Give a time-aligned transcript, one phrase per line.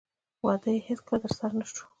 [0.45, 1.83] واده یې هېڅکله ترسره نه شو